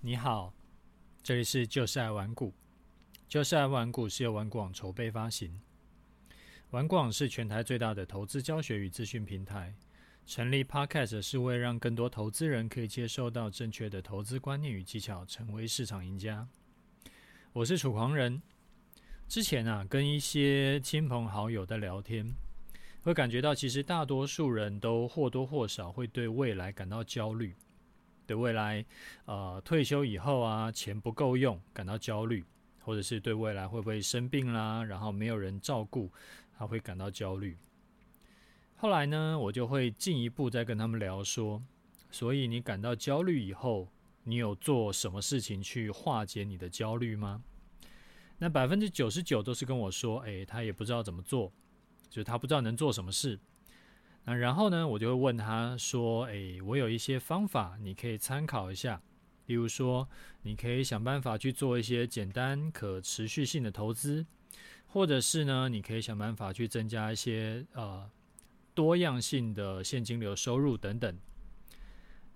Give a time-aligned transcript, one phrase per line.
[0.00, 0.54] 你好，
[1.24, 2.54] 这里是就是爱玩股。
[3.26, 5.60] 就是爱玩股是由玩广筹备发行。
[6.70, 9.74] 玩广是全台最大的投资教学与资讯平台。
[10.24, 16.46] 成立 Podcast 是为了让更多投资人可以接受到正确的投资观念与技巧，成为市场赢家。
[17.52, 18.40] 我是楚狂人。
[19.26, 22.24] 之前啊，跟一些亲朋好友在聊天，
[23.02, 27.56] 会感觉到其实大多数人都或多或少会对未来感到焦虑。
[28.28, 28.84] 对未来，
[29.24, 32.44] 呃，退休以后啊，钱不够用，感到焦虑，
[32.82, 36.12] 或者是对未来会不会生病啦，然后没有人照顾，
[36.58, 37.56] 他会感到焦虑。
[38.76, 41.62] 后来呢，我就会进一步再跟他们聊说，
[42.10, 43.88] 所以你感到焦虑以后，
[44.24, 47.42] 你有做什么事情去化解你的焦虑吗？
[48.36, 51.50] 那百分之九十九都是跟我说，诶，他也不知道怎么做，
[52.10, 53.40] 就是他不知道能做什么事。
[54.28, 59.00] 那然后呢，我就会问他说：“诶，我有一些方法，你可以参考一下。
[59.46, 60.06] 比如说，
[60.42, 64.26] 你可以想办法去做一些简单可持续性的投资，
[64.88, 68.06] 或者是呢，你可以想办法去增加一些呃
[68.74, 71.18] 多样性的现金流收入等等。”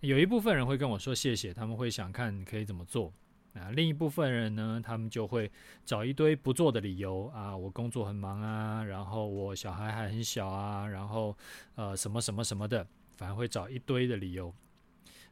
[0.01, 3.13] 有一部分人会跟我说谢谢，他们会想看可以怎么做。
[3.55, 5.51] 啊，另一部分人呢，他们就会
[5.85, 11.37] 找一堆不做的理由啊，我工作很忙啊，然后我小孩还很小啊，然后
[11.75, 12.87] 呃什么什么什么的，
[13.17, 14.55] 反而会找一堆的理由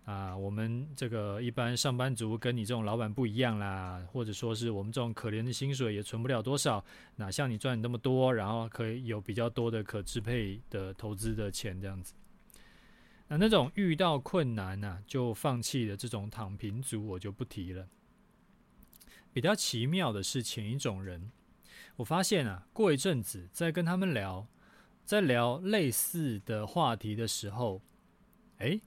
[0.04, 0.36] 啊。
[0.36, 6.84] 我们这个一般上班族跟你这种老板不一样啦，或者说是我们这种可怜的薪水也存不了多少，
[7.16, 12.12] 哪像你赚那么多，然后可以有比较多的可支配的投资的钱这样子。
[13.28, 17.86] 那那种遇到困难呢，就放弃的这种躺平族，我就不提了。
[19.32, 21.30] 比较奇妙的是，前一种人，
[21.96, 24.46] 我发现啊，过一阵子在跟他们聊，
[25.04, 27.80] 在聊类似的话题的时候，
[28.58, 28.80] 诶，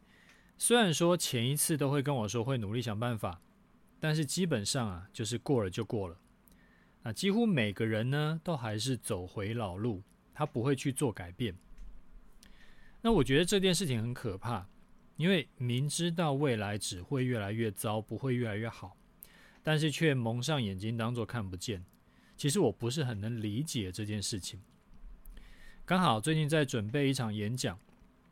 [0.57, 3.41] 虽然说前一次都会跟我说会努力想办法，
[3.99, 6.17] 但是基本上啊，就是过了就过了。
[7.03, 11.55] 啊，几乎每个人呢，都还是走回老路，他不会去做改变。
[13.01, 14.67] 那我觉得这件事情很可怕，
[15.17, 18.95] 因为明知道未来只会越来越糟，不会越来越好。
[19.63, 21.83] 但是却蒙上眼睛当作看不见，
[22.35, 24.61] 其实我不是很能理解这件事情。
[25.85, 27.79] 刚好最近在准备一场演讲，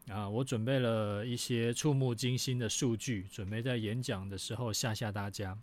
[0.08, 5.58] 啊，我准备了一些触目惊心的数据，准备在演讲的时候吓吓大家。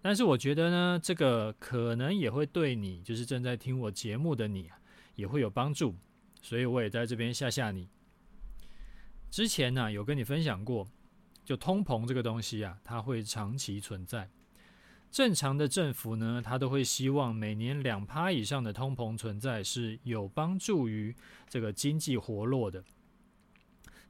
[0.00, 4.78] 但是我觉得呢，这个可能也会对你，就是正在听我节目的你啊，
[5.16, 5.96] 也会有帮助，
[6.40, 7.88] 所以我也在这边吓吓你。
[9.30, 10.86] 之前呢，有跟你分享过，
[11.44, 14.30] 就通膨这个东西啊，它会长期存在。
[15.10, 21.14] 正常的政府呢，他都会希望每年两趴以上的通膨存在是有帮助于
[21.48, 22.84] 这个经济活络的。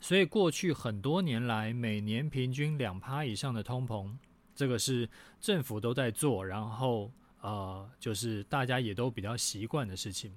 [0.00, 4.12] 所以过去很多年来，每年平均两趴以上的通膨，
[4.54, 5.08] 这个是
[5.40, 10.36] 政府都在做，然后呃，就是大家也都比较习惯的事情。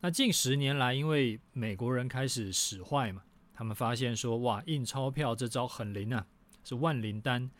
[0.00, 3.22] 那近十年来，因为美国人开始使坏嘛，
[3.54, 6.26] 他们发现说，哇，印钞票这招很灵啊，
[6.64, 7.50] 是万灵丹。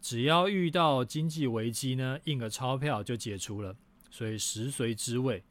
[0.00, 3.76] 只要遇到经济危机呢，印个钞票就解除了，
[4.10, 5.42] 所以食髓知味。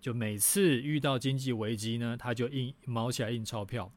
[0.00, 3.92] 就每次遇到经济危机呢，他就印毛起来印钞票。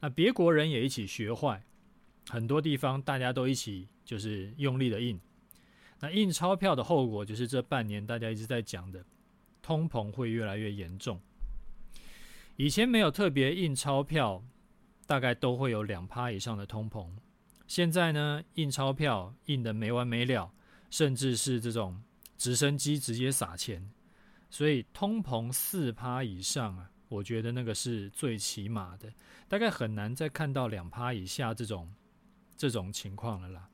[0.00, 1.64] 那别国人也一起学坏，
[2.28, 5.18] 很多地方大家都一起就是用力的印。
[6.00, 9.02] 那印钞票的后果就是这半年大家一直在讲的，
[9.62, 11.18] 通膨会越来越严重。
[12.56, 14.44] 以前没有特别印钞票，
[15.06, 17.08] 大概都会有两趴以上的通膨。
[17.66, 20.52] 现在呢，印钞票印得没完没了，
[20.90, 22.02] 甚至是这种
[22.38, 23.90] 直升机直接撒钱，
[24.50, 29.12] 所以通膨四趴以上啊，我觉得那个是最起码的，
[29.48, 31.92] 大概很难再看到两趴以下这种
[32.56, 33.68] 这种情况了啦。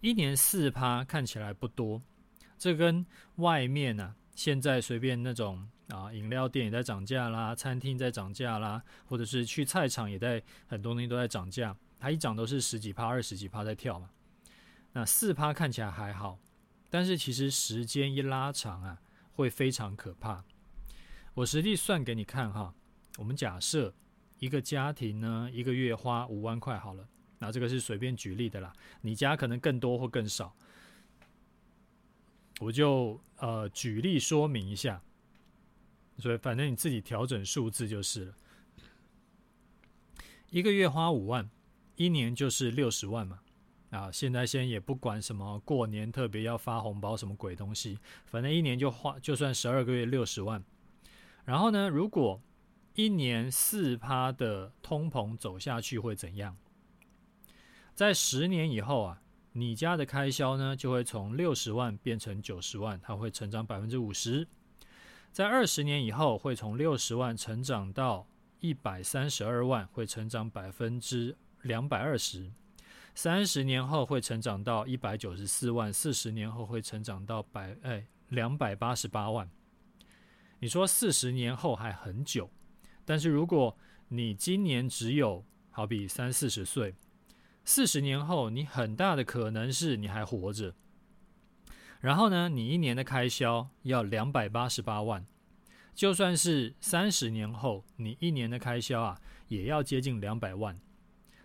[0.00, 2.00] 一年四趴看起来不多，
[2.56, 3.04] 这跟
[3.36, 11.76] 外面呢、啊，现在随便那种啊饮料店也在涨价啦，餐厅在涨价啦，或者是去菜场也在很多东西都在涨价。
[12.00, 14.08] 它一涨都是十几趴、二十几趴在跳嘛，
[14.92, 16.38] 那四趴看起来还好，
[16.88, 19.02] 但是其实时间一拉长啊，
[19.32, 20.44] 会非常可怕。
[21.34, 22.72] 我实际算给你看哈，
[23.16, 23.92] 我们假设
[24.38, 27.08] 一个家庭呢，一个月花五万块好了，
[27.40, 30.54] 那这个是随便举例的啦，你家可能更多或更少，
[32.60, 35.02] 我就呃举例说明一下，
[36.18, 38.34] 所以反正你自己调整数字就是了，
[40.50, 41.48] 一个月花五万。
[42.00, 43.40] 一年就是六十万嘛，
[43.90, 50.62] 啊，现在先也不管什么过年特别要发红包什么鬼东西，反正一年就花，就算十二个月六十万。
[51.44, 52.40] 然后呢，如果
[52.94, 56.56] 一年四趴的通膨走下去会怎样？
[57.96, 64.46] 在十年以后啊，你家的开销呢就会从六十万变成九十万，它会成长百分之五十。
[65.32, 68.26] 在二十年以后，会从六十万成长到
[68.60, 72.50] 一百三十二万，会成长百分之两百二十。
[73.14, 79.48] 三十年后会成长到一百九十四万，四十年后会成长到百哎两百八十八万。
[80.60, 82.50] 你说四十年后还很久，
[83.04, 83.76] 但是如果
[84.08, 86.94] 你今年只有好比三四十岁，
[87.64, 90.74] 四十年后你很大的可能是你还活着。
[92.00, 95.26] 然后呢，你一年的开销要两百八十八万，
[95.94, 100.78] 就算是三十年后，你一年的开销啊也要接近两百万。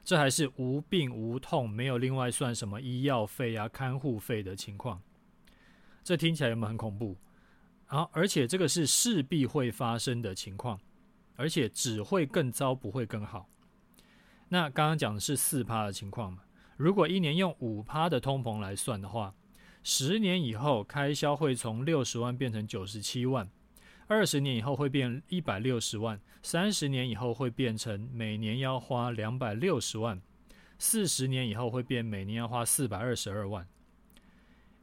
[0.04, 5.02] 这还是无病无痛，没有另外算什么医药费啊、看护费的情况。
[6.04, 7.16] 这听起来有没有很恐怖？
[7.88, 10.80] 啊，而且这个是势必会发生的情况，
[11.36, 13.48] 而且只会更糟，不会更好。
[14.50, 16.44] 那刚刚讲的是四趴的情况嘛？
[16.76, 19.34] 如果一年用五趴的通膨来算的话，
[19.84, 23.50] 十年以后开销会从六十万变成九十七万。
[24.08, 30.22] 二十年以后会变一百六十万，三十年以后会变成每年要花两百六十万，
[30.78, 33.68] 四十年以后会变每年要花四百二十二万。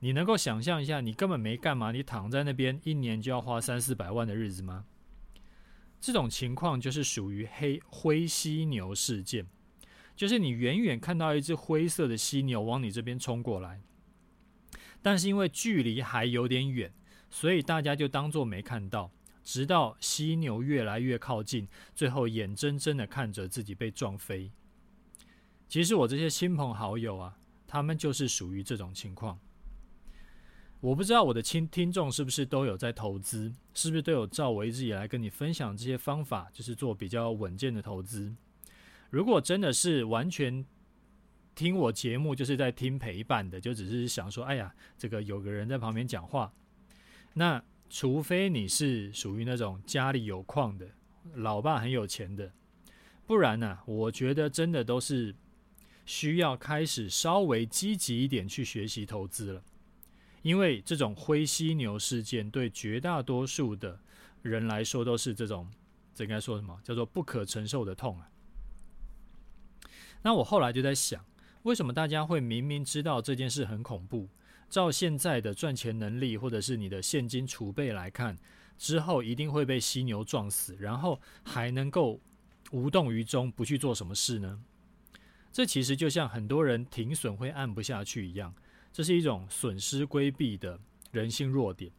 [0.01, 4.87] 你能够想象一下，你根本没干嘛，你躺在那边一年就要花三四百万的日子吗？
[6.01, 9.47] 这种情况就是属于黑灰犀牛事件，
[10.17, 13.83] 就是你远远看到一只灰色的犀牛往你这边冲过来，
[15.03, 16.93] 但是因为距离还有点远。
[17.33, 19.13] 所以大家就当作没看到，
[19.45, 24.51] 直到犀牛越来越靠近，最后眼睁睁的看着自己被撞飞。
[25.69, 27.39] 其实我这些亲朋好友啊，
[27.69, 29.39] 他们就是属于这种情况。
[30.81, 38.35] 我不知道我的亲听众是不是都有在投资，是不是都有照我一直以来跟你分享这些方法，就是做比较稳健的投资。
[39.11, 40.65] 如果真的是完全
[41.61, 46.51] 听我节目就是在听陪伴的，就只是想说，哎呀，这个有个人在旁边讲话。
[47.35, 50.89] 那除非你是属于那种家里有矿的，
[51.35, 52.51] 老爸很有钱的，
[53.27, 55.35] 不然呢、我觉得真的都是
[56.07, 59.63] 需要开始稍微积极一点去学习投资了，
[60.41, 64.01] 因为这种灰犀牛事件对绝大多数的
[64.41, 65.71] 人来说都是这种，
[66.15, 68.31] 这应该说什么叫做不可承受的痛啊。
[70.23, 71.23] 那我后来就在想，
[71.65, 74.29] 为什么大家会明明知道这件事很恐怖？
[74.71, 78.39] 照现在的赚钱能力，或者是你的现金储备来看，
[78.79, 82.21] 之后一定会被犀牛撞死，然后还能够
[82.71, 84.63] 无动于衷，不去做什么事呢？
[85.53, 88.55] 这其实就像很多人停损会按不下去一样，
[88.93, 90.79] 这是一种损失规避的
[91.11, 91.91] 人性弱点。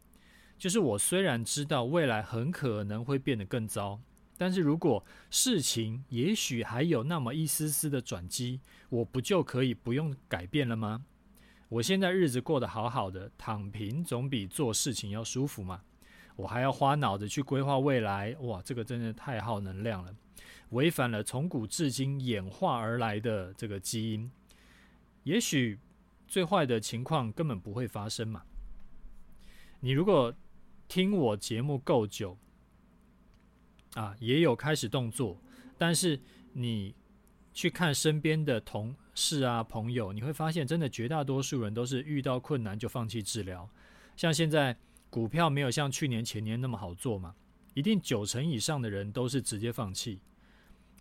[0.58, 4.00] 就是我虽然知道未来很可能会变得更糟，
[4.42, 8.58] 但是如果事情也许还有那么一丝丝的转机，
[8.88, 11.04] 我不就可以不用改变了吗？
[11.68, 15.82] 我现在日子过得好好的，躺平总比做事情要舒服嘛。
[16.34, 20.12] 我还要花脑子去规划未来，哇，这个真的太耗能量了，
[20.70, 24.28] 违反了从古至今演化而来的这个基因。
[25.22, 25.78] 也许
[26.26, 28.42] 最坏的情况根本不会发生嘛。
[29.78, 30.34] 你如果
[30.88, 32.36] 听我节目够久，
[33.94, 35.40] 啊，也有开始动作，
[35.76, 36.20] 但是
[36.52, 36.94] 你
[37.52, 38.94] 去看身边的同。
[39.14, 43.68] 事啊，朋友，你会发现，真的绝大多数人都是遇到困难就放弃治疗。
[44.16, 44.74] 像现在
[45.10, 47.34] 股票没有像去年前年那么好做嘛，
[47.74, 50.22] 一定九成以上的人都是直接放弃。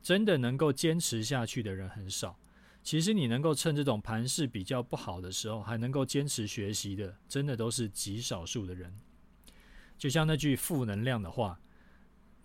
[0.02, 2.38] 真的能够坚持下去的人很少。
[2.84, 8.94] 其实你能够趁这种盘势比较不好的时候，还能够坚持学习的，真的都是极少数的人。
[9.98, 11.58] 就像那句负能量的话：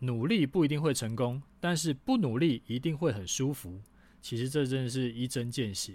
[0.01, 3.81] 努力不一定会成功，但是不努力一定会很舒服。
[4.21, 5.95] 其实这真的是一针见血。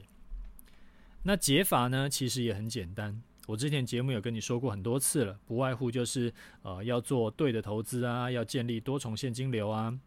[1.24, 2.10] 那解法呢？
[2.10, 3.22] 其实也很简单。
[3.48, 10.00] 我之前节目有跟你说过很多次了，不外乎就是呃要做对的投资啊，要建立多重现金流啊。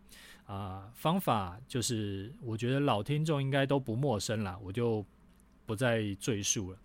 [0.46, 5.04] 啊、方法就是我觉得老听众应该都不陌生了，我就
[5.64, 6.78] 不再赘述了。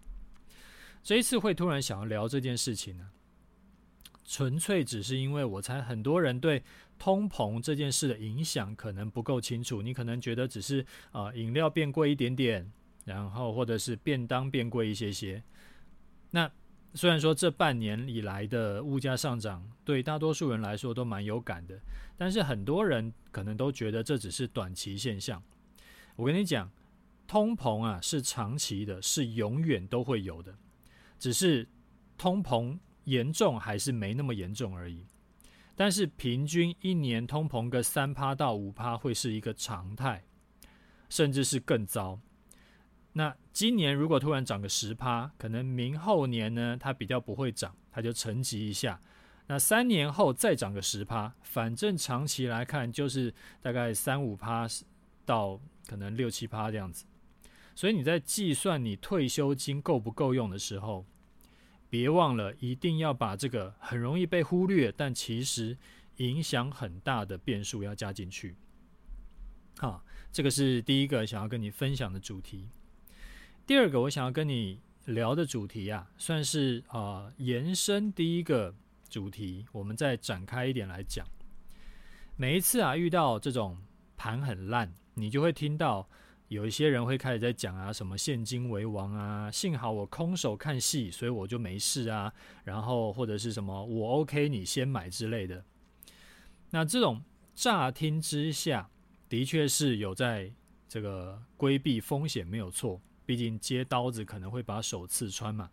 [1.04, 3.10] 这一次会突然想要聊这件事情呢，
[4.29, 6.63] 纯粹只是因为我猜很多人对。
[7.00, 12.69] 通膨这件事的影响可能不够清楚，你可能觉得只是啊、饮料变贵一点点，
[13.05, 15.41] 然后或者是便当变贵一些些。
[16.29, 16.51] 那
[16.93, 21.79] 虽然说这半年以来的物价上涨对大多数人来说都蛮有感的，
[22.17, 25.41] 但是很多人可能都觉得这只是短期现象。
[26.17, 26.69] 我跟你讲，
[27.25, 30.53] 通膨啊是长期的，是永远都会有的，
[31.17, 31.65] 只是
[32.17, 35.06] 通膨严重还是没那么严重而已。
[35.75, 40.25] 但是平均一年通膨个三趴到五趴会是一个常态，
[41.10, 42.20] 甚至是更糟。
[43.13, 49.01] 那今年如果突然涨个十趴，可能明后年呢，它比较不会涨，它就沉积一下。
[49.48, 54.68] 那三年后再涨个十趴，反正长期来看就是大概三五趴
[55.25, 57.06] 到可能六七趴这样子。
[57.74, 61.06] 所以你在计算你退休金够不够用的时候，
[61.89, 65.77] 别忘了一定要把这个很容易被忽略，但其实
[66.17, 68.55] 影响很大的变数要加进去。
[69.79, 72.69] 好，这个是第一个想要跟你分享的主题。
[73.65, 78.75] 第二个我想要跟你聊的主题啊，算是啊、延伸第一个
[79.10, 81.25] 主题，我们再展开一点来讲。
[82.36, 83.77] 每一次啊遇到这种
[84.15, 86.08] 盘很烂，你就会听到。
[86.50, 92.34] 有一些人会开始在讲啊，什么现金为王啊，幸好我空手看戏，所以我就没事啊。
[92.63, 95.63] 然后或者是什么我 OK，你先买之类的。
[96.72, 98.89] 那这种乍听之下，
[99.29, 100.51] 的确是有在
[100.88, 103.00] 这个规避风险，没有错。
[103.27, 105.70] 毕竟接刀子可能会把手刺穿嘛。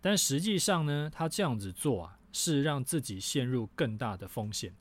[0.00, 4.74] 但实际上呢，他这样子做啊，是让自己陷入更大的风险。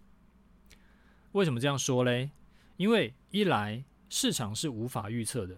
[1.34, 2.32] 为什么这样说嘞？
[2.78, 5.58] 因为一来，市场是无法预测的，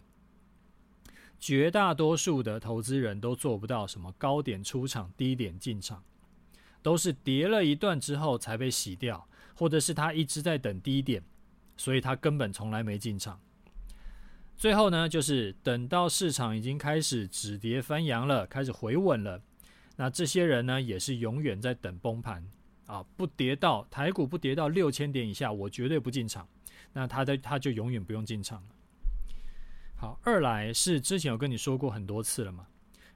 [1.39, 6.03] 绝大多数的投资人都做不到什么高点出场、低点进场，
[6.82, 11.24] 都是跌了一段之后才被洗掉，或者是他一直在等低点，
[11.77, 13.39] 所以他根本从来没进场。
[14.58, 19.41] 最后呢，就是等到市场已经开始止跌翻扬了，开始回稳了，
[19.96, 22.46] 那这些人呢，也是永远在等崩盘
[22.86, 26.46] 啊，不跌到台股不跌到六千点以下，我绝对不进场。
[26.93, 28.69] 那他的他就永远不用进场了。
[29.96, 32.67] 好，二来是之前有跟你说过很多次了嘛，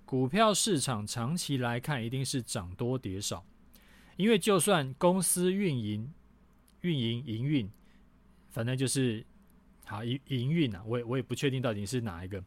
[0.06, 3.46] 股票市场长期来看一定是涨多跌少，
[4.18, 6.14] 因为就算公司运营、
[6.82, 7.72] 运营、营运，
[8.50, 9.26] 反正就是
[9.86, 12.44] 好营营运啊，我也我也不确定到底是哪一个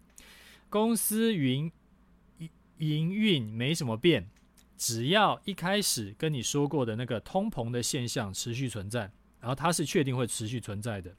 [0.69, 1.73] 公司营
[2.79, 4.29] 营运没什么变，
[4.77, 9.11] 只要一开始跟你说过的那个通膨的现象持续存在。
[9.47, 11.15] 然后它是确定会持续存在的，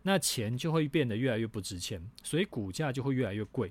[0.00, 3.70] 那钱就会变得越来越不值钱，所以股价就会越来越贵。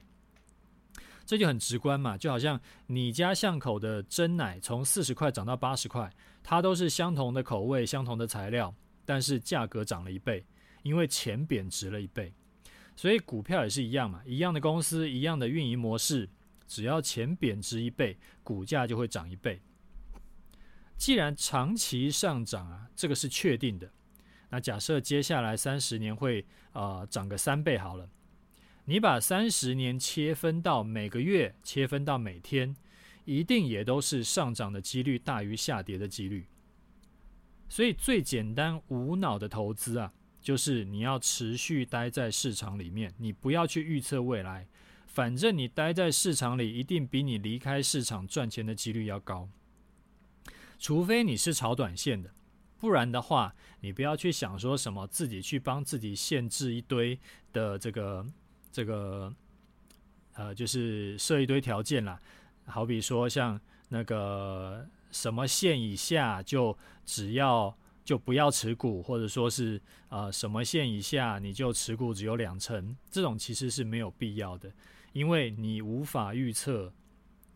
[1.25, 8.71] 这就很直观嘛，就好像你家巷口的珍奶从四十块涨到八十块，它都是相同的口味、相同的材料，
[9.05, 10.45] 但是价格涨了一倍，
[10.83, 12.31] 因为钱贬值了一倍。
[12.95, 16.29] 所以股票也是一样嘛，一样的公司、一样的运营模式，
[16.67, 19.59] 只要钱贬值一倍，股价就会涨一倍。
[20.97, 23.91] 既然长期上涨啊，这个是确定的。
[24.49, 28.09] 那假设接下来三十年会呃涨个三倍好了，
[28.85, 32.75] 你把三十年切分到每个月，切分到每天，
[33.25, 36.47] 一定也都是上涨的几率大于下跌的几率。
[37.67, 44.67] 所以最简单无脑的投资啊，就是你要持续待在市场里面，你不要去预测未来，
[45.07, 49.49] 反正你待在市场里，一定比你离开市场赚钱的几率要高。
[50.77, 52.29] 除非你是炒短线的，
[52.79, 57.19] 不然的话，你不要去想说什么自己去帮自己限制一堆
[57.53, 58.25] 的这个
[58.71, 59.33] 这个，
[60.33, 62.19] 呃，就是设一堆条件啦。
[62.65, 74.71] 好比说像那个什么线以下就只要就不要持股，或者说是呃什么线以下你就持股只有两成，这种其实是没有必要的，
[75.13, 76.91] 因为你无法预测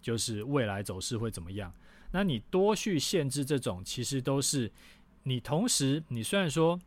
[0.02, 1.74] 就是未来走势会怎么样。
[2.12, 4.72] 那你多去限制这种，其实都是
[5.24, 6.80] 你同时，你虽然说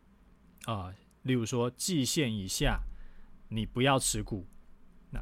[0.65, 2.81] 啊、例如说季线以下，
[3.49, 4.45] 你不要持股。
[5.11, 5.21] 那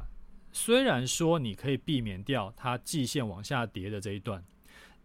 [0.52, 4.44] 虽然说你可以避免掉它季线往下跌的这一段，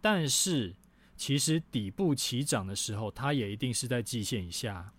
[0.00, 0.74] 但是
[1.16, 4.92] 其实底部起涨的时候，它也一定是在季线以下，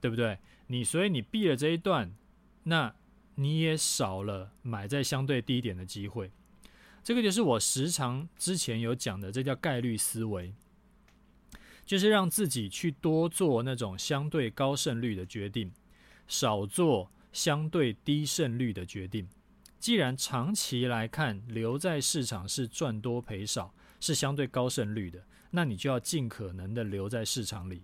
[0.00, 0.38] 对不对？
[0.66, 2.12] 你所以你避了这一段，
[2.64, 2.94] 那
[3.36, 6.30] 你也少了买在相对低点的机会。
[7.04, 10.54] 这个就是我时常之前有讲的，这叫概率思维，
[11.84, 15.72] 就是让自己去多做那种相对高胜率的决定，
[16.28, 19.26] 少做相对低胜率的决定。
[19.80, 27.82] 既然长期来看留在市场是赚多赔少，是相对高胜率的，那你就要尽可能的留在市场里。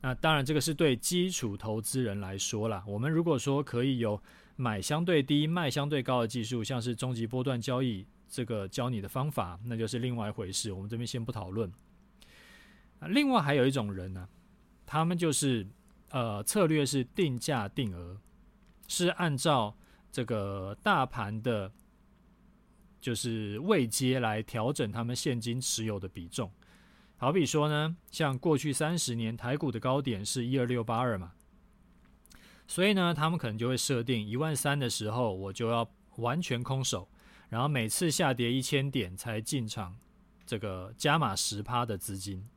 [0.00, 2.84] 那当然，这个是对基础投资人来说啦。
[2.86, 4.22] 我们如果说可以有。
[4.60, 10.70] 买相对低、卖相对高的技术，像是终极波段交易这个教你的方法，那就是另外一回事。
[10.70, 11.72] 我们这边先不讨论。
[13.08, 14.28] 另外还有一种人呢、
[14.84, 15.66] 他们就是
[16.10, 18.20] 呃策略是定价定额，
[18.86, 19.74] 是按照
[20.12, 21.72] 这个大盘的，
[23.00, 26.52] 就是位阶来调整他们现金持有的比重。
[27.16, 31.32] 好比说呢，像过去三十年台股的高点是一二六八二嘛。
[32.70, 37.08] 所以呢，他们可能就会设定一万三的时候，我就要完全空手，
[37.48, 39.98] 然后每次下跌一千点才进场，
[40.46, 42.48] 这个加码十趴的资金。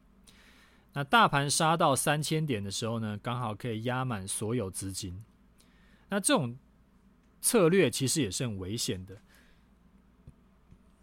[0.94, 5.26] 那大盘杀到三千点的时候呢，刚好可以压满所有资金。
[6.10, 6.60] 那这种
[7.42, 9.18] 策略其实也是很危险的。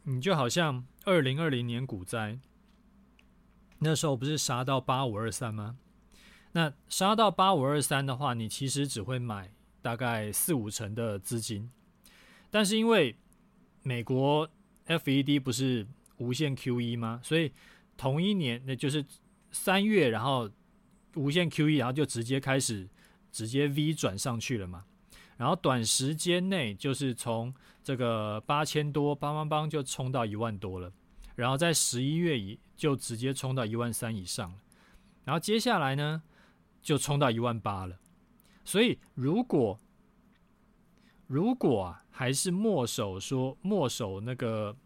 [0.05, 2.39] 你就好像二零二零年股灾，
[3.81, 5.79] 那时候不是杀到八五二三吗？
[6.53, 9.51] 那杀到八五二三的话，你其实只会买
[9.83, 11.71] 大概四五成的资金。
[12.51, 13.17] 但是因为
[13.83, 14.49] 美国
[14.87, 17.21] FED 不是无限 QE 吗？
[17.23, 17.53] 所以
[17.97, 19.05] 同一年，那就是。
[19.53, 20.49] 三月，然后
[21.17, 22.89] 无限 QE，然后就直接开始
[23.33, 24.85] 直接 V 转上去了嘛。
[25.37, 27.53] 然后短时间内就是从
[27.83, 30.93] 这个八千多，邦邦邦就冲到一万多了。
[31.35, 34.59] 然后在十一月以就直接冲到一万三以上了。
[35.25, 36.23] 然后接下来呢，
[36.83, 37.99] 就冲到一万八了。
[38.65, 39.79] 所以如果
[41.27, 44.77] 如果啊，还是默守说默守那个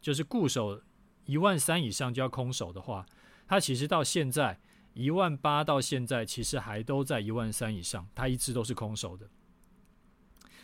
[0.00, 0.80] 就是固守
[1.26, 3.06] 一万三以上就要空手的话。
[3.46, 4.58] 它其实到现在
[4.94, 9.28] 一万八到现在，其实还都在一万三以上，它一直都是空手的。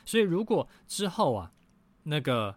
[0.07, 1.53] 所以如果之后啊，
[2.05, 2.57] 那个，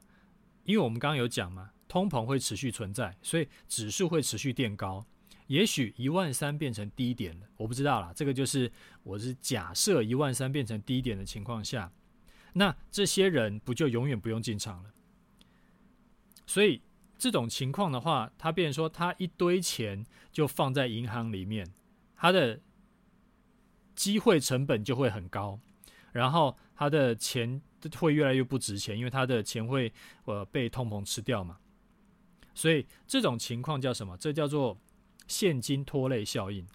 [0.63, 5.05] 因为我们刚刚有讲嘛，通膨会持续存在，所以指数会持续垫高，
[5.51, 8.13] 也许一万三变成低点了，我不知道啦。
[8.15, 8.71] 这个就是
[9.03, 11.91] 我是假设一万三变成低点的情况下，
[12.53, 14.91] 那这些人不就永远不用进场了？
[16.45, 16.81] 所以。
[17.21, 21.71] 这种情况的话，他变说他一堆钱就放在银行里面，
[22.15, 22.59] 他的
[23.93, 25.59] 机会成本就会很高，
[26.13, 27.61] 然后他的钱
[27.99, 29.93] 会越来越不值钱，因为他的钱会
[30.25, 31.59] 呃被通膨吃掉嘛。
[32.55, 34.17] 所以这种情况叫什么？
[34.17, 34.75] 这叫做
[35.27, 36.65] 现金拖累效应。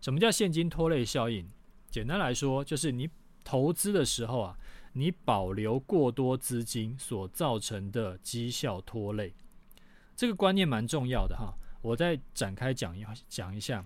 [0.00, 1.46] 什么叫现金拖累效应？
[1.90, 3.08] 简单来说，就是你
[3.44, 4.58] 投资的时候啊，
[4.94, 9.34] 你保留过多资金所造成的绩效拖累。
[10.16, 13.84] 这个观念蛮重要的哈，我再展开讲一讲一下。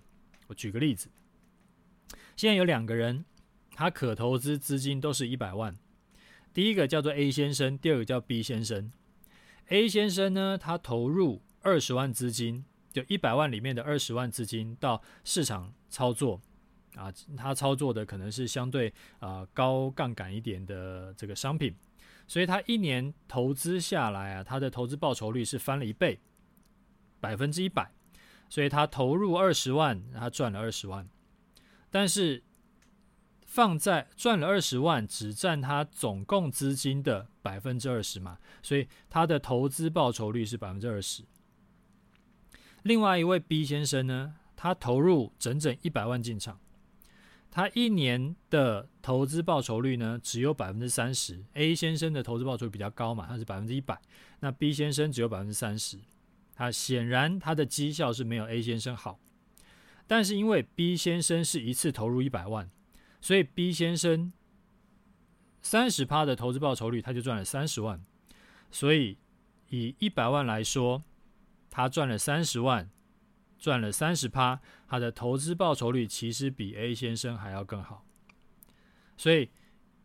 [0.49, 1.09] 我举个例子，
[2.37, 3.25] 现在有两个人，
[3.75, 5.77] 他可投资资金都是一百万。
[6.55, 8.91] 第一个叫做 A 先生，第二个叫 B 先生。
[9.69, 12.65] A 先生呢，他投入二十万资金，
[12.97, 16.41] 就一百万里面的二十万资金到市场操作
[16.95, 21.75] 啊，他操作的可能是相对啊高杠杆一点的这个商品。
[22.27, 26.19] 所以他一年投资下来啊，他的投资报酬率是翻了一倍，
[27.21, 27.93] 百分之一百。
[28.49, 31.07] 所以他投入二十万，他赚了二十万。
[31.91, 32.43] 但是
[33.45, 41.23] 放在赚了二十万，只占他总共资金的百分之二十嘛，所以他的投资报酬率是百分之二十。
[42.87, 46.61] 另外一位 B 先生呢，他投入整整一百万进场。
[47.51, 51.42] 他一年的投资报酬率呢，只有百分之三十。
[51.55, 54.01] A 先生的投资报酬率比较高嘛，他是百分之一百。
[54.38, 55.99] 那 B 先生只有百分之三十。
[56.55, 59.18] 他显然他的绩效是没有 A 先生好。
[60.07, 62.70] 但是因为 B 先生是一次投入一百万，
[63.20, 64.33] 所以 B 先生
[65.61, 68.01] 三十趴的投资报酬率，他就赚了三十万。
[68.70, 69.18] 所以
[69.70, 71.03] 以一百万来说，
[71.77, 72.91] 他赚了三十万。
[73.59, 78.05] 赚了三十趴，他的投资报酬率其实比 A 先生还要更好，
[79.17, 79.49] 所以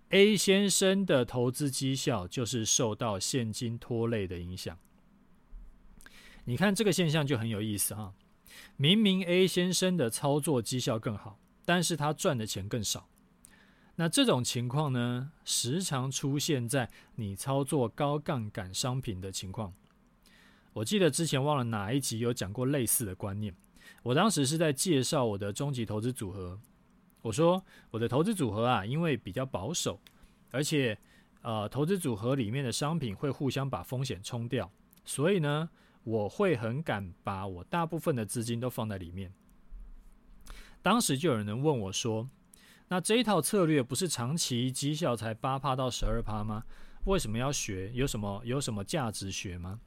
[0.10, 4.80] A 先生的投资绩效就是受到现金拖累的影响。
[6.46, 8.14] 你看这个现象就很有意思哈，
[8.78, 13.10] 明明 A 先生的操作绩效更好，但是他赚的钱更少。
[13.96, 19.74] 那这种情况呢，时常出现在你操作高杠杆商品的情况。
[20.74, 23.54] 我记得之前忘了哪一集有讲过类似的观念。
[24.04, 26.60] 我当时是在介绍我的终极投资组合。
[27.22, 30.00] 我说我的投资组合啊，因为比较保守，
[30.50, 30.98] 而且
[31.42, 34.72] 呃，投资组合里面的商品会互相把风险冲掉，
[35.04, 35.70] 所以呢，
[36.04, 39.32] 我会很敢把我大部分的资金都放在里面。
[40.82, 42.28] 当时就有人问我说
[42.90, 46.64] ：“那这一套策略不是长期绩效才八趴到十二趴吗？
[47.06, 47.92] 为什么要学？
[47.94, 49.80] 有什么有什么价值学吗？”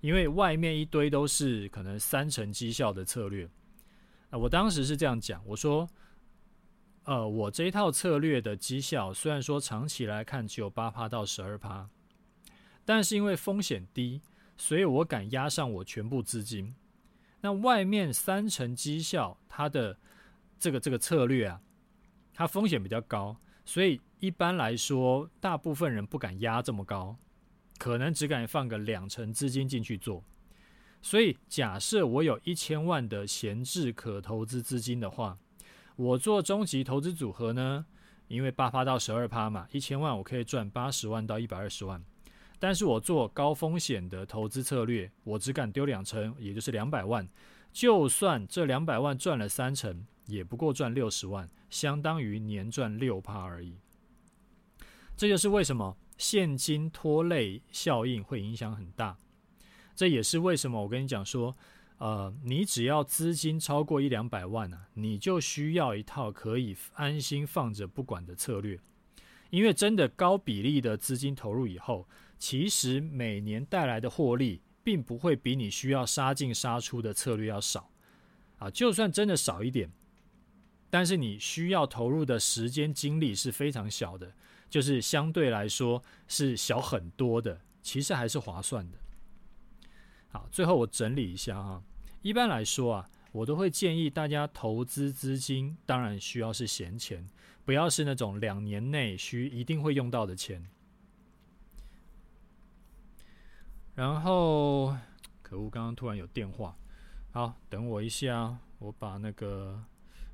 [0.00, 3.48] 因为外面一堆都是可能三成绩效的策略，
[4.30, 5.88] 啊，我当时是这样讲，我说，
[7.04, 11.88] 呃，我这一套策略的绩效虽然说长期来看只有八趴到十二趴，
[12.84, 14.20] 但是因为风险低，
[14.56, 16.74] 所以我敢押上我全部资金。
[17.40, 19.96] 那外面三成绩效，它的
[20.58, 21.60] 这个这个策略啊，
[22.34, 27.16] 它风险比较高，所以一般来说，大部分人不敢压这么高。
[27.78, 30.22] 可能只敢放个两成资金进去做，
[31.00, 35.36] 所以假设我有一千万的闲置可投资资金的话，
[35.96, 37.84] 我做终极投资组合呢，
[38.28, 42.00] 因为八趴到十二趴嘛，一千万我可以赚八十万到一百二十万。
[42.60, 47.28] 但是我做高风险的投资策略，我只敢丢两成，也就是两百万。
[47.72, 53.76] 就算这两百万赚了三成，也不过赚六十万，相当于年赚六趴而已。
[55.14, 59.18] 这就是为什么现金拖累效应会影响很大。
[59.94, 61.54] 这也是为什么我跟你讲说，
[61.98, 68.80] 呃，你只要资金超过一两百万啊，你就需要一套可以安心放着不管的策略。
[69.50, 77.90] 因为真的高比例的资金投入以后，其实每年带来的获利，并不会比你需要杀进杀出的策略要少。
[78.58, 79.90] 啊，就算真的少一点，
[80.92, 84.30] 但是你需要投入的时间精力是非常小的，
[84.68, 88.98] 就是相对来说是小很多的，其实还是划算的。
[90.30, 91.82] 好，最后我整理一下哈。
[92.20, 97.26] 一般来说啊，我都会建议大家投资资金，当然需要是闲钱，
[97.64, 100.62] 不要是那种两年内需一定会用到的钱。
[103.94, 104.94] 然后，
[105.40, 106.76] 可恶，刚刚突然有电话。
[107.30, 109.82] 好，等我一下，我把那个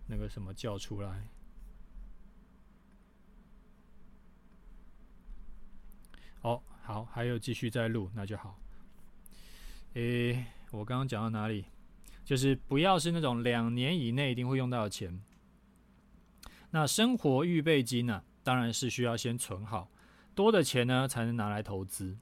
[0.08, 1.28] 那个什么叫出来。
[6.40, 8.58] 哦，好，还有继续在录，那就好。
[9.94, 11.64] 诶，我刚刚讲到哪里？
[12.24, 15.22] 就是不要是那种两年以内一定会用到的钱。
[16.70, 19.90] 那生活预备金呢、当然是需要先存好，
[20.34, 22.18] 多的钱呢才能拿来投资。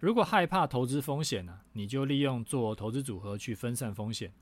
[0.00, 4.32] 如果害怕投资风险呢、你就利用做投资组合去分散风险，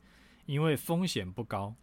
[0.46, 1.74] 因为风险不高，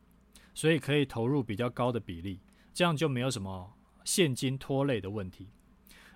[0.54, 2.40] 所以可以投入比较高的比例，
[2.74, 5.48] 这样就没有什么现金拖累的问题。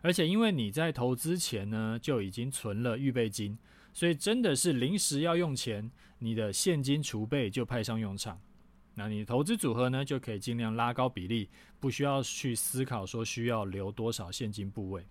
[0.01, 3.57] 而且因为你在投资前呢就已经存了预备金。
[3.95, 8.41] 所以真的是临时要用钱，你的现金储备就派上用场。
[8.95, 11.47] 那你投资组合呢，就可以尽量拉高比例，
[11.79, 15.05] 不需要去思考说需要留多少现金部位。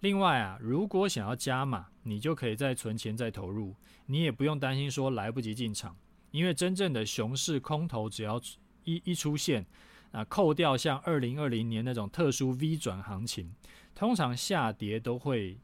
[0.00, 5.96] 另外啊，如果想要加码，你就可以再存钱再投入，你也不用担心说来不及进场，
[6.30, 8.40] 因为真正的熊市空头只要
[8.84, 9.66] 一一出现，
[10.12, 13.54] 啊，扣掉像二零二零年那种特殊 V 转行情，
[13.94, 15.58] 通常下跌都会。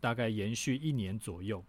[0.00, 1.64] 大概延续一年左右，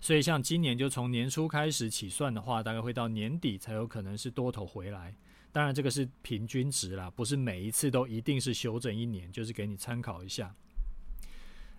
[0.00, 5.14] 所以像今年就从年初开始起算的话，大概会到年底才有可能是多头回来。
[5.52, 10.54] 当然这个是平均值啦，不是每一次都一定是修正一年，就是给你参考一下。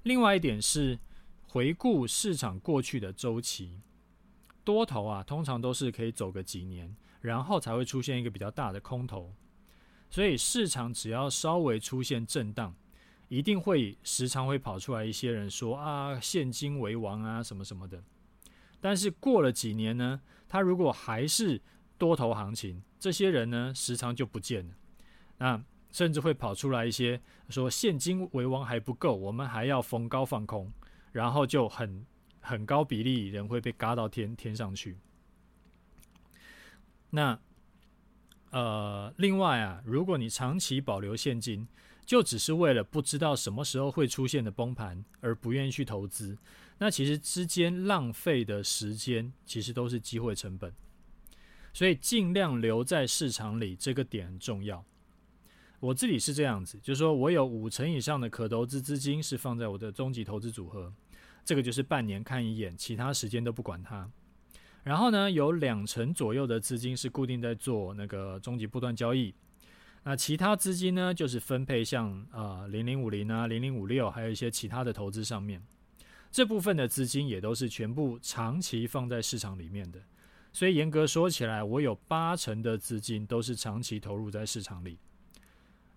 [0.03, 0.99] 另外一点是
[1.47, 3.81] 回顾市场过去的周期，
[4.65, 9.33] 多头啊通常都是可以走个几年，然后才会出现一个比较大的空头。
[10.09, 12.75] 所以市场只要稍微出现震荡。
[13.27, 18.03] 一定会时常会跑出来一些人说啊，现金为王啊，什么什么的。
[18.79, 21.59] 但是过了几年呢，他如果还是
[21.97, 24.75] 多头行情，这些人呢时常就不见了。
[25.39, 30.71] 那甚至会跑出来一些说现金为王还不够，我们还要逢高放空，
[31.11, 32.05] 然后就很
[32.45, 34.97] 很高比例人会被嘎到天天上去。
[37.09, 37.39] 那
[38.51, 41.67] 呃，另外啊，如果你长期保留现金，
[42.05, 46.37] 就只是为了不知道什么时候会出现的崩盘而不愿意去投资，
[46.77, 50.71] 那其实之间浪费的时间其实都是机会成本，
[51.73, 54.85] 所以尽量留在市场里，这个点很重要。
[55.79, 60.93] 我自己是这样子，就是说我有五成以上的可投资资金是放在我的终极投资组合，
[61.45, 64.09] 这个就是半年看一眼，其他时间都不管它。
[64.83, 69.33] 然后呢，有两成左右的资金是固定在做那个终极波段交易。
[70.03, 75.61] 那其他资金呢，就是分配像啊零零五零啊零零五六，还有一些其他的投资上面。
[76.31, 79.99] 这部分的资金也都是全部长期放在市场里面的。
[80.51, 84.99] 所以严格说起来，我有八成的资金都是长期投入在市场里。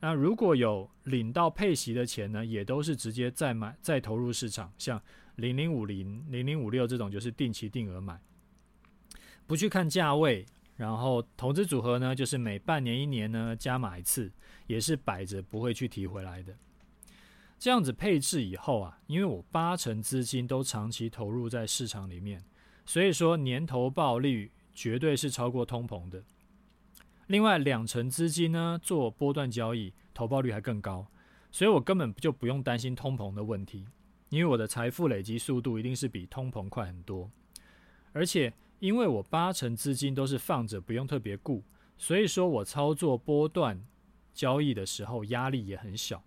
[0.00, 5.02] 那如果有领到配息的钱呢，也都是直接再买再投入市场，像
[5.38, 8.20] 零零五零零零五六这种就是定期定额买，
[9.46, 10.44] 不去看价位。
[10.77, 14.31] 然后投资组合呢，就是每半年一年呢加码一次，
[14.68, 16.55] 也是摆着不会去提回来的。
[17.59, 22.40] 这样子配置以后啊，因为我八成资金都长期投入在市场里面，
[22.87, 26.22] 所以说年投报率绝对是超过通膨的。
[27.27, 31.09] 另外两成资金呢做波段交易，投报率还更高，
[31.51, 33.85] 所以我根本就不用担心通膨的问题，
[34.29, 37.31] 因为我的财富累积速度一定是比通膨快很多，
[38.12, 38.53] 而且。
[38.81, 41.64] 因为我八成资金都是放着，不用特别顾，
[41.97, 43.85] 所以说我操作波段
[44.33, 46.23] 交易的时候压力也很小。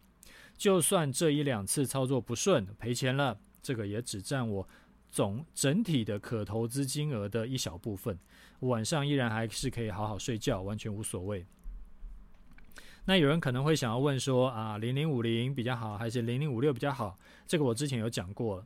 [0.58, 4.68] 就算这一两次操作不顺，赔钱了，这个也只占我
[5.10, 8.20] 总整体的可投资金额的一小部分。
[8.60, 11.46] 晚上依然还是可以好好睡觉，完全无所谓。
[13.06, 17.18] 那有人可能会想要问说啊，零零五零比较好，还是零零五六比较好？
[17.48, 18.66] 这个我之前有讲过了。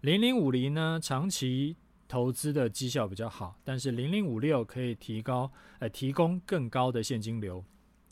[0.00, 1.76] 零零五零呢，长期
[2.08, 7.64] 投资的绩效比较好，但是零零五六可以提高，呃，提供更高的现金流，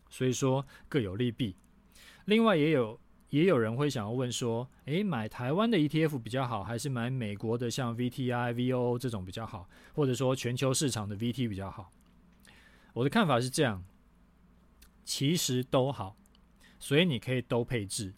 [0.08, 1.56] 所以说各有利弊。
[2.26, 2.98] 另外也有
[3.30, 11.90] 也有人会想要问说，诶，买台湾的 ETF 比较好，还是买美国的像 VTI、VOO 这种比较好，或者说全球市场的 VT 比较好？
[12.94, 13.84] 我的看法是这样。
[15.06, 16.16] 其实都好，
[16.80, 18.12] 所以你可以都配置。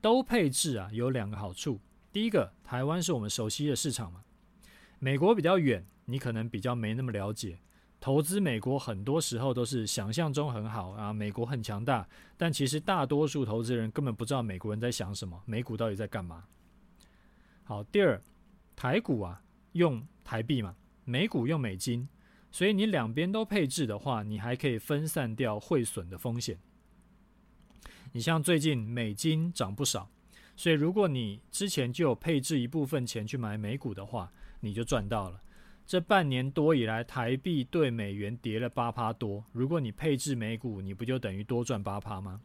[0.00, 1.78] 都配置啊，有两个好处。
[2.10, 4.24] 第一个，台湾是我们熟悉的市场嘛，
[4.98, 7.58] 美国比较远，你可能比较没那么了解。
[8.00, 16.44] 投资美国很多时候都是想象中很好啊，美国很强大，但其实大多数投资人根本不知道美国人在想什么，美股到底在干嘛。
[17.64, 18.22] 好，第二，
[18.74, 19.42] 台股啊
[19.72, 22.08] 用台币嘛，美股用美金。
[22.50, 26.58] 所以你两边都配置的话，你还可以分散掉汇损的风险。
[28.12, 30.10] 你像最近美金涨不少，
[30.56, 35.42] 所以如果你之前就有配置一部分钱去买美股的话，你就赚到了。
[35.86, 42.40] 这半年多以来，台币对美元跌了八趴多，如果你配置美股，你不就等于多赚八趴吗？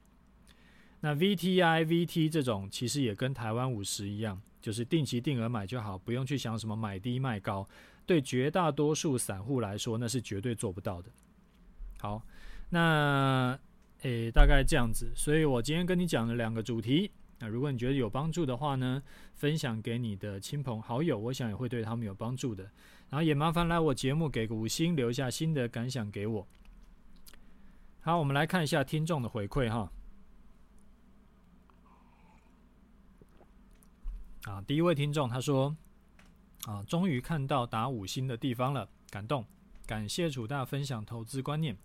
[1.01, 7.67] 那 VTI、VT 这种其实也跟台湾五十一样，就是定期定额买就好，不用去想什么买低卖高。
[8.05, 11.09] 对绝大多数散户来说，那是绝对做不到的。
[11.99, 12.21] 好，
[12.69, 13.57] 那
[14.01, 15.11] 诶，大概这样子。
[15.15, 17.11] 所以我今天跟你讲了两个主题。
[17.39, 19.01] 那如果你觉得有帮助的话呢，
[19.35, 22.63] 分享给你的亲朋好友，我想也会对他们有帮助的。
[23.09, 26.47] 然后也麻烦来我节目给个五星，留下新的感想给我。
[28.01, 29.91] 好，我们来看一下听众的回馈哈。
[34.43, 35.75] 啊，第一位听众他说。
[36.65, 39.45] 啊，终于看到打五星的地方了，感动！
[39.85, 41.77] 感谢楚大分享投资观念，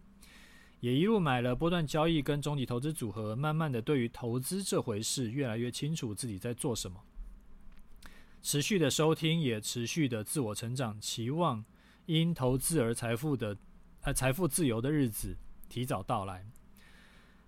[0.78, 7.00] 也一路买了波段交易跟终极投资组合，慢慢的对于投资这回事越来越清楚自己在做什么。
[8.40, 11.64] 持续的收听，也持续的自我成长，期望
[12.06, 13.56] 因投资而财富的
[14.02, 15.36] 呃财富自由的日子
[15.68, 16.46] 提早到来。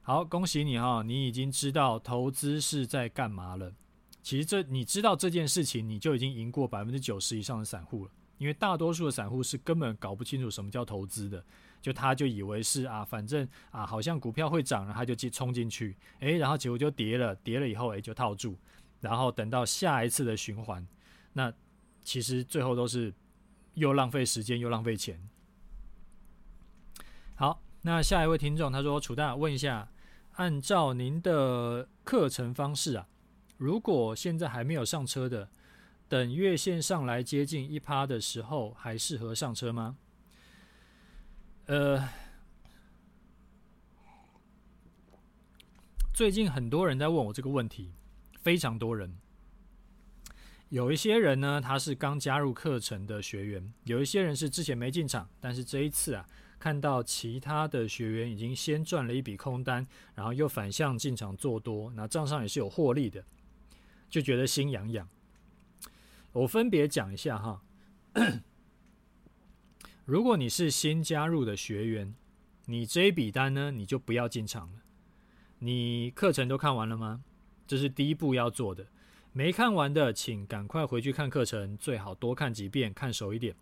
[0.03, 3.73] 好，恭喜你哈，你已经知道投资是在干嘛了。
[4.23, 8.11] 其实这你知道这件事情，你就已经赢过百分之九十以上的散户了。
[8.39, 11.45] 因为大多数的散户是根本搞不清楚什么叫投资的，
[11.83, 18.57] 就他就以为是啊，反正啊，好像股票会涨，然后他就去冲进去，诶，然后结果就跌了，跌了以后诶就套住，
[19.03, 20.87] 然后等到下一次的循环，
[21.35, 21.53] 那
[22.03, 23.13] 其实最后都是
[23.75, 25.21] 又浪费时间又浪费钱。
[27.35, 29.91] 好，那下一位听众他说：“楚大问一下，
[30.37, 33.07] 按照您的课程方式啊。”
[33.61, 35.47] 如果现在还没有上车的，
[36.09, 39.99] 等月线上来接近一趴的时候，还适合上车吗？
[41.67, 42.09] 呃，
[46.15, 47.93] 最近很多人在问我这个问题，
[48.41, 49.15] 非常多人。
[50.71, 56.27] 有一些人呢，他是刚加入课程的学员；有一些人是之前没进场，但是这一次啊，
[56.59, 63.23] 看到其他的学员已经先赚了一笔空单，然后又反向进场做多，那账上也是有获利的。
[64.11, 65.09] 就觉得心痒痒。
[66.33, 67.63] 我分别讲一下哈。
[70.05, 72.15] 如果你是新加入的学员，
[72.67, 74.81] 你这一笔单呢，你就不要进场了。
[75.61, 77.23] 你课程都看完了吗？
[77.67, 78.87] 这是第一步要做的。
[79.33, 83.55] 没看完的，请赶快回去看课程，最好多看几遍，看熟一点。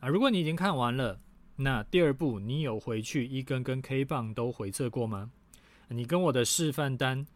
[0.00, 1.20] 啊，如果你已经看完了，
[1.56, 5.30] 那第二步，你有回去一根根 K 棒都回测过吗？
[5.88, 7.26] 你跟我的示范单。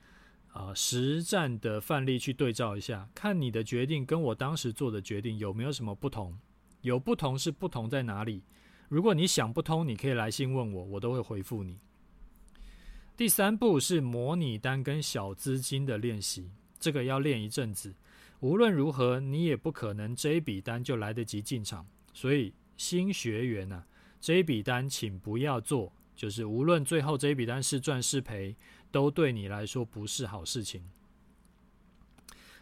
[0.52, 6.38] 啊，实战的范例去对照一下，看你的决定跟我当时做的决定有没有什么不同？
[6.82, 8.42] 有不同是不同在哪里？
[8.88, 11.78] 如果你想不通，你可以来信问我，我都会回复你。
[13.16, 17.94] 第三步是模拟单跟小资金的练习，这个要练一阵子。
[18.40, 23.86] 无论如何，你也不可能这一笔单就来得及进场，所以新学员呐、啊，
[24.20, 28.54] 这一笔单请不要做，就是无论最后这一笔单是赚是赔。
[28.92, 30.84] 都对你来说不是好事情。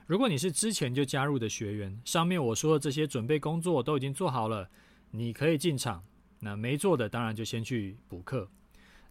[0.07, 4.71] 如果你是之前就加入的学员，上面我说的这些准备工作都已经做好了，
[5.11, 6.03] 你可以进场。
[6.41, 8.49] 那没做的当然就先去补课。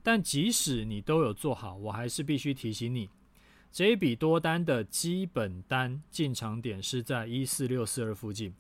[0.02, 3.10] 但即使你都有做好，我还是必须提醒你，
[3.72, 8.54] 这一笔多单的基本单进场点是在一四六四二附近，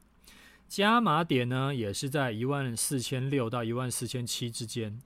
[0.68, 5.02] 加码点呢也是在一万四千六到一万四千七之间。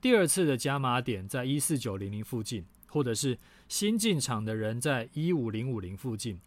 [0.00, 2.64] 第二次的加码点在一四九零零附近。
[2.94, 6.40] 或者是新进场的人在一五零五零附近，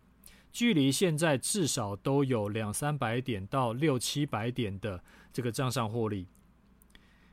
[0.49, 6.25] 距离现在至少都有两三百点到六七百点的这个账上获利。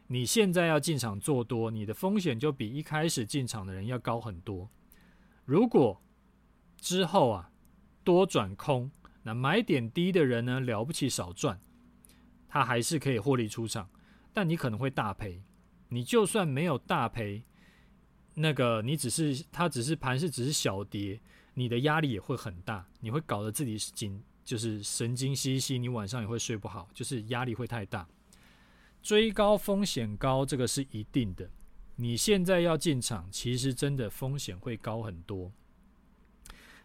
[0.08, 4.68] 你现在要进场做多，你的风险就比一开始进场的人要高很多。
[5.44, 6.02] 如果
[6.76, 7.52] 之后啊
[8.02, 8.90] 多转空，
[9.22, 11.60] 那买点低的人呢，了不起少赚，
[12.48, 13.88] 他还是可以获利出场，
[14.32, 15.40] 但你可能会大赔。
[15.90, 17.44] 你就算没有大赔，
[18.34, 21.20] 那个你只是它只是盘势只是小跌，
[21.54, 28.06] 你的压力也会很大，你会搞得自己紧，就是神经兮兮，你晚上也会睡不好，就是压力会太大。
[29.02, 31.48] 追高风险高，这个是一定的。
[31.96, 35.52] 你现在要进场，其实真的风险会高很多。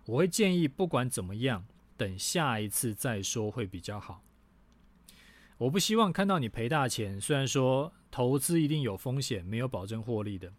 [0.05, 1.65] 我会建议，不管怎么样，
[1.97, 4.21] 等下一次再说会比较好。
[5.57, 7.19] 我不希望看到你赔大钱。
[7.19, 10.53] 虽然说投资一定有风险，没有保证获利的，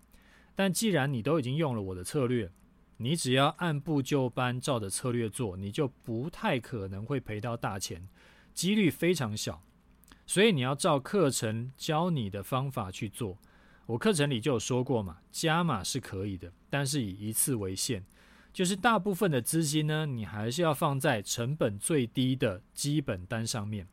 [0.54, 2.50] 但既然你都已经用了我的策略，
[2.98, 8.06] 你只要按部就班照着策略做，你就不太可能会赔到大钱，
[8.52, 9.62] 几率非常小。
[10.26, 13.38] 所以你要照课程教你的方法去做。
[13.86, 18.04] 我课程里就有说过嘛，加码是可以的，但是以一次为限，
[18.52, 23.88] 就是大部分的资金呢，你还是要放在成本最低的基本单上面。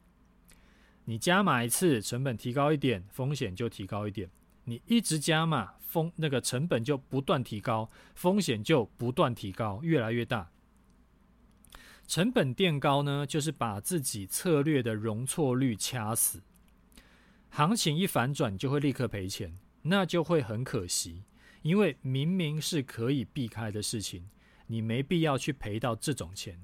[1.06, 4.30] 你加码一次，成本提高一点，风险就提高一点。
[4.70, 10.52] 你一直加码，风那个成本就不断提高，风险就不断提高，越来越大。
[12.06, 16.42] 成本垫高呢，就是把自己策略的容错率掐死。
[17.50, 21.24] 行情一反转，就会立刻赔钱，那就会很可惜。
[21.62, 24.30] 因为明明是可以避开的事情，
[24.68, 26.62] 你没必要去赔到这种钱。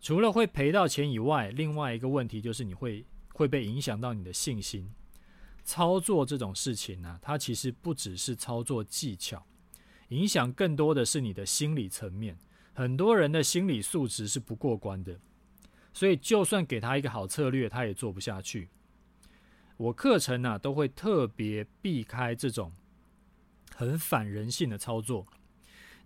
[0.00, 4.92] 除了会赔到钱以外，另外一个问题就是你会会被影响到你的信心。
[5.64, 9.46] 操作这种事情呢、它其实不只是操作技巧，
[10.08, 12.36] 影响更多的是你的心理层面。
[12.74, 15.20] 很多人的心理素质是不过关的，
[15.92, 18.68] 所以就算给他一个好策略，他也做不下去。
[19.76, 22.72] 我课程呢、都会特别避开这种
[23.74, 25.26] 很反人性的操作。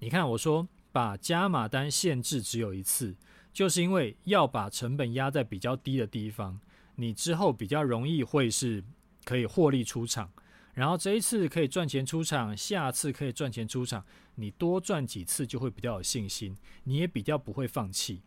[0.01, 3.15] 你看，我说把加码单限制只有一次，
[3.53, 6.61] 就是因为要把成本压在比较低的地方，
[6.97, 8.83] 你之后比较容易会是
[9.27, 10.33] 可以获利出场。
[10.73, 14.05] 然后这一次可以赚钱出场，下次可以赚钱出场，
[14.37, 18.23] 你多赚几次就会比较有信心，你也比较不会放弃。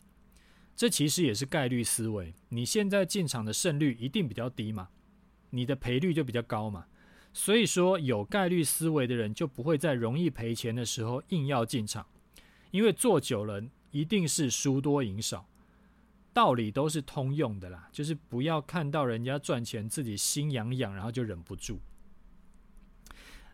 [0.76, 2.34] 这其实也是概率思维。
[2.50, 4.90] 你现在进场的胜率一定比较低嘛，
[5.52, 6.86] 你的赔率就比较高嘛。
[7.34, 12.08] 所以说有概率思维的人就不会在容易赔钱的时候硬要进场，
[12.72, 15.48] 因为做久了一定是输多赢少，
[16.34, 17.90] 道理都是通用的啦。
[17.92, 21.80] 就是不要看到人家赚钱自己心痒痒，然后就忍不住。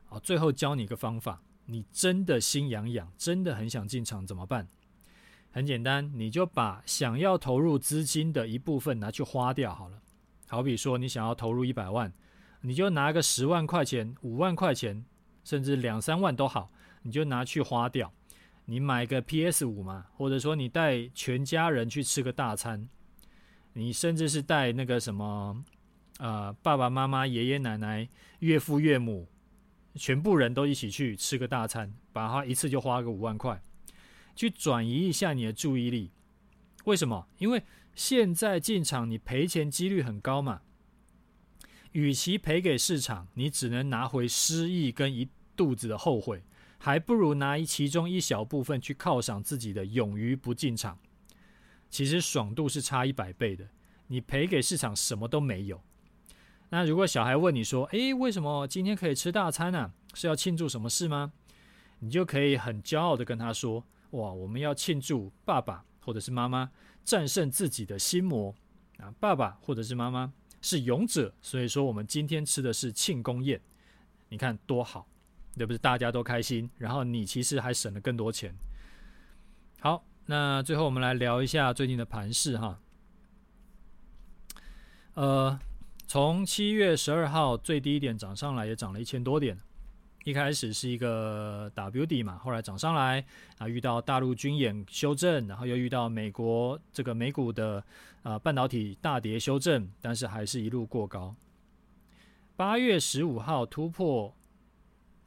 [0.06, 4.68] 好，最后教你一个方法，你真的心痒痒，真的很想进场怎么办？
[5.52, 10.02] 很简单，你就把想要投入资金的一部分拿去花掉好了。
[10.48, 12.14] 好比说，你想要投入一百万，
[12.62, 15.06] 你就拿个十万块钱、五万块钱，
[15.44, 16.70] 甚至两三万都好，
[17.04, 18.14] 你就拿去花掉。
[18.66, 22.88] 你买个 PS 五嘛，或者说你带全家人去吃个大餐，
[23.74, 25.64] 你甚至是带那个什么，
[26.18, 28.08] 呃，爸爸妈妈、爷爷奶奶、
[28.40, 29.28] 岳父岳母。
[29.98, 33.62] 全部人都一起去吃个大餐，把它一次就花个五万块，
[34.36, 36.12] 去转移一下你的注意力。
[36.84, 37.26] 为什么？
[37.38, 37.64] 因为
[37.96, 40.60] 现在进场你赔钱几率很高嘛。
[41.94, 46.44] 与其赔给市场，你只能拿回失意跟一肚子的后悔，
[46.86, 51.00] 还不如拿一其中一小部分去犒赏自己的勇于不进场。
[51.90, 53.68] 其实爽度是差一百倍的。
[54.06, 55.82] 你赔给市场什么都没有。
[56.70, 59.92] 那如果小孩问你说：“诶，为什么今天可以吃大餐呢？
[60.14, 61.34] 是要庆祝什么事吗？”
[61.98, 66.70] 你就可以很骄傲地跟他说：“哇，我们要庆祝爸爸或者是妈妈
[67.04, 68.54] 战胜自己的心魔
[69.00, 69.12] 啊！
[69.20, 73.60] 爸爸或者是妈妈是勇者，所以说我们今天吃的是庆功宴。
[74.30, 75.08] 你看多好，
[75.58, 75.78] 对不对？
[75.78, 78.54] 大家都开心，然后你其实还省了更多钱。
[79.80, 82.80] 好，那最后我们来聊一下最近的盘势哈。
[85.14, 85.60] 呃。
[86.08, 89.58] 从七月十二号最低点涨上来，也涨了一千多点。
[90.24, 93.26] 一开始是一个 W 底嘛，后来涨上来
[93.58, 97.84] 啊，遇到大陆军演修正，然后又遇到美国这个美股的
[98.22, 101.36] 啊半导体大跌修正，但是还是一路过高。
[102.56, 104.32] 八月十五号突破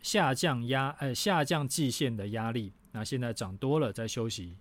[0.01, 4.57] 下降压呃下降季线的压力，那现在涨多了，在休息。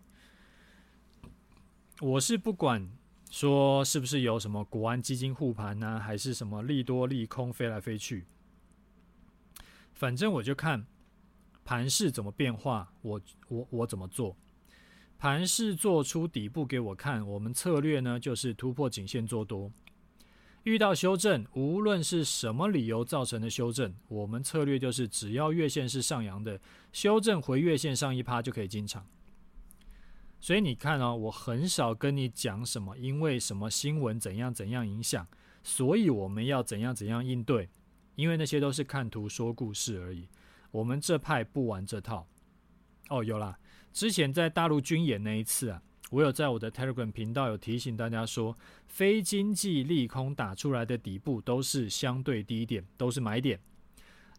[1.99, 2.89] 我是不管。
[3.29, 5.99] 说是不是有什么国安基金护盘呢？
[5.99, 8.25] 还是什么利多利空飞来飞去？
[9.93, 10.87] 反正我就看
[11.65, 14.37] 盘势怎么变化，我我我怎么做。
[15.19, 19.69] 盘势做出底部给我看，我们策略呢就是突破颈线做多。
[20.67, 26.59] 遇到修正，无论是什么理由造成的修正，我们策略就是只要月线是上扬的，
[26.91, 29.07] 修正回月线上一趴就可以进场。
[30.41, 35.25] 所以你看哦，我很少跟你讲什么，因为什么新闻怎样怎样影响，
[35.63, 37.69] 所以我们要怎样怎样应对，
[38.15, 40.27] 因为那些都是看图说故事而已。
[40.71, 42.27] 我们这派不玩这套。
[43.07, 43.57] 哦，有啦，
[43.93, 45.81] 之前在大陆军演那一次啊。
[46.09, 53.59] 我有在我的 Telegram 频道有提醒大家说，非经济利空打出来的底部都是相对低点，都是买点。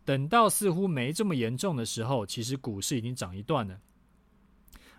[0.05, 3.79] 等到似乎没这么严重的时候，其实股市已经涨一段了。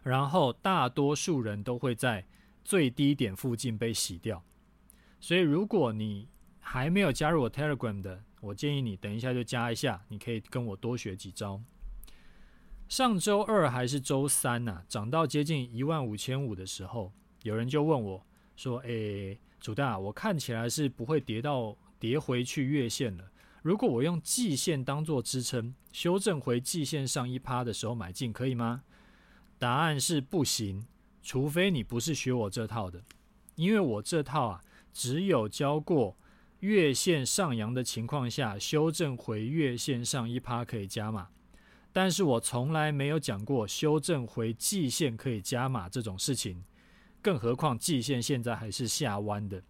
[0.03, 2.23] 然后大多数人都会在
[2.63, 4.43] 最低点附近被洗掉。
[5.19, 6.27] 所以如果你
[6.59, 11.59] 还没有加入我 Telegram 的，我建议你等一下就加一下，你可以跟我多学几招。
[12.89, 17.13] 上周二还是周三呐、涨到接近一万五千五的时候，
[17.43, 18.25] 有人就问我
[18.55, 23.23] 说：“诶，主大，我看起来是不会跌到跌回去月线了。
[23.61, 28.81] 如果我用季线当做支撑，修正回季线上一趴的时候买进，可以吗？”
[29.59, 30.87] 答案是不行，
[31.21, 33.03] 除非你不是学我这套的，
[33.53, 36.17] 因为我这套啊，只有教过
[36.61, 41.27] 月线上扬的情况下，修正回月线上一趴可以加码。
[41.91, 46.63] 但是我从来没有讲过修正回季线可以加码这种事情，
[47.21, 49.63] 更何况季线现在还是下弯的，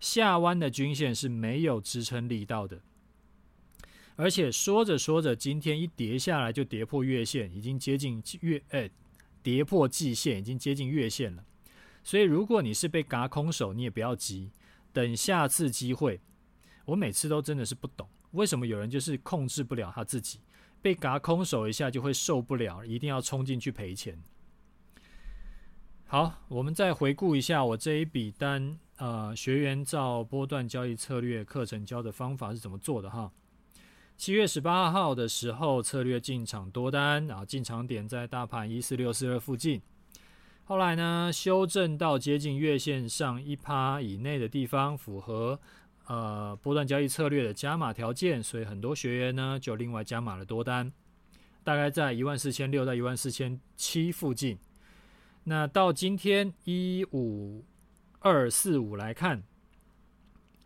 [0.00, 2.80] 下弯的均线是没有支撑力道的。
[4.16, 8.90] 而且说着说着，今天一跌下来就跌破月线，已经接近月，哎，
[9.42, 11.44] 跌破季线已经接近月线了。
[12.02, 14.50] 所以如果你是被嘎空手，你也不要急，
[14.92, 16.20] 等下次机会。
[16.84, 20.40] 我每次都真的是不懂，为什么有人就是控制不了他自己。
[20.82, 24.18] 被嘎空手一下就会受不了，一定要冲进去赔钱。
[26.06, 33.30] 好，我们再回顾一下我这一笔单，呃，学员照波段交易策略课程教的方法是怎么做的哈。
[34.16, 39.80] 七月十八号的时候，策略进场多单，然后进场点在大盘一四六四二附近。
[40.64, 45.60] 后来呢，修正到接近月线上一趴以内的地方，符合。
[46.06, 50.92] 呃，波段交易策略的加码条件，所以很多学员呢就另外加码了多单，
[51.62, 54.58] 大概在一万四千六到一万四千七附近。
[55.44, 57.64] 那到今天一五
[58.18, 59.42] 二四五来看，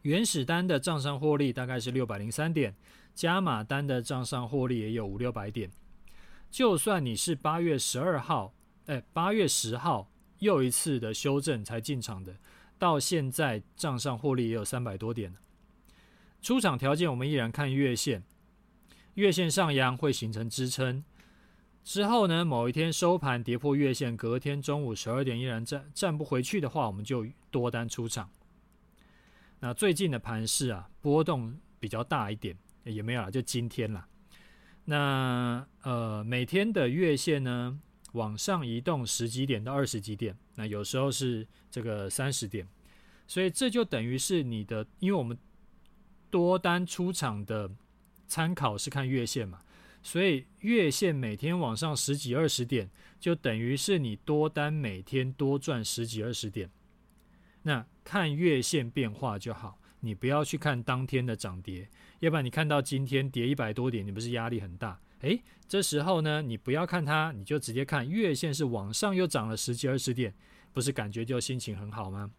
[0.02, 2.74] 原始单的账上获利大概是六百零三点，
[3.14, 5.70] 加码单的账上获利也有五六百点。
[6.50, 8.54] 就算你是八月十二号，
[8.86, 12.34] 哎，八月十号又一次的修正才进场的。
[12.78, 15.34] 到现在账上获利也有三百多点。
[16.42, 18.22] 出场条件我们依然看月线，
[19.14, 21.02] 月线上扬会形成支撑，
[21.82, 28.30] 之后呢，某一天收盘跌破月线，隔天中午十二点依然站站不回去的话，我们就多单出场。
[29.60, 32.54] 那最近的盘势啊，波动比较大一点，
[32.84, 34.06] 也没有了，就今天了。
[34.84, 37.80] 那呃，每天的月线呢，
[38.14, 42.66] 往上移动十几点到二十几点，那有时候是这个三十点，
[43.28, 45.36] 所以这就等于是你的，因为我们
[46.30, 47.70] 多单出场的
[48.26, 49.60] 参考是看月线嘛，
[50.02, 52.88] 所以月线每天往上十几二十点，
[53.18, 56.70] 就等于是你多单每天多赚十几二十点。
[57.62, 61.88] 那看月线变化就好，你不要去看当天的涨跌，
[62.20, 65.00] 要不然你看到今天跌一百多点，你不是压力很大？
[65.24, 70.34] 诶，这时候呢，你不要看它，你就直接看月线是往上又涨了十几二十点，
[70.72, 72.30] 不是感觉就心情很好吗？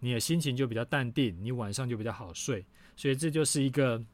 [0.00, 2.66] 你的心情就比较淡定，你晚上就比较好睡，
[2.96, 4.04] 所以这就是一个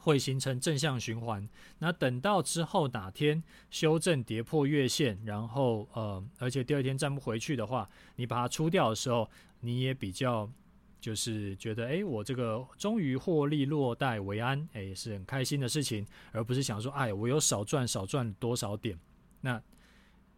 [0.00, 1.48] 会形成正向循环。
[1.78, 3.40] 那等到之后哪天
[3.70, 9.30] 修正跌破月线，然后呃，而且第二天站不回去的话，你把它出掉的时候，
[9.60, 10.50] 你也比较。
[11.00, 18.98] 就是觉得，哎，我这个终于获利落袋为安，哎，是很开心的事情，而不是想说，哎，我有少赚少赚多少点。
[19.40, 19.62] 那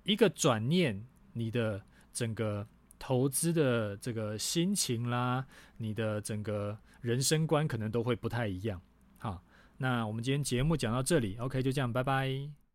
[0.04, 1.80] 一个转念，你的
[2.12, 2.66] 整个
[2.98, 5.46] 投资的这个心情啦，
[5.76, 8.80] 你的整个人生观可能都会不太一样。
[9.18, 9.42] 好，
[9.76, 12.67] 那我们今天节目讲到这里，OK，就这样，拜拜。